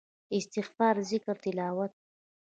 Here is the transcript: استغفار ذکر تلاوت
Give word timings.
استغفار 0.37 0.95
ذکر 1.09 1.35
تلاوت 1.43 1.93